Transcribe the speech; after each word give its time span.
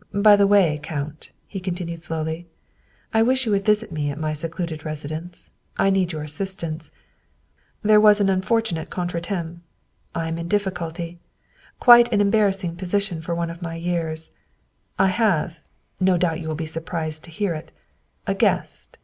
"By 0.14 0.36
the 0.36 0.46
way, 0.46 0.78
Count," 0.80 1.32
he 1.48 1.58
continued 1.58 2.00
slowly," 2.00 2.46
I 3.12 3.24
wish 3.24 3.44
you 3.44 3.50
would 3.50 3.64
visit 3.64 3.90
me 3.90 4.08
at 4.08 4.20
my 4.20 4.32
secluded 4.32 4.84
residence. 4.84 5.50
I 5.76 5.90
need 5.90 6.12
your 6.12 6.22
assistance. 6.22 6.92
There 7.82 8.00
was 8.00 8.20
an 8.20 8.28
unfortunate 8.28 8.88
contre 8.88 9.20
temps. 9.20 9.62
I 10.14 10.28
am 10.28 10.38
in 10.38 10.46
difficulty 10.46 11.18
quite 11.80 12.12
an 12.12 12.20
embarrassing 12.20 12.76
posi 12.76 13.02
tion 13.02 13.20
for 13.20 13.34
one 13.34 13.50
of 13.50 13.62
my 13.62 13.74
years. 13.74 14.30
I 14.96 15.08
have 15.08 15.58
(no 15.98 16.18
doubt 16.18 16.38
you 16.38 16.46
will 16.46 16.54
be 16.54 16.66
surprised 16.66 17.24
to 17.24 17.32
hear 17.32 17.52
it) 17.52 17.72
a 18.28 18.34
guest." 18.36 18.96